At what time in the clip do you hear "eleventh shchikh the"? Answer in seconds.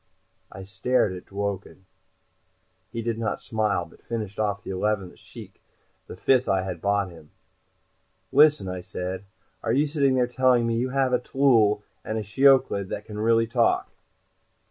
4.71-6.15